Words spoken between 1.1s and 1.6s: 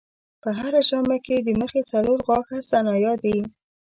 کې د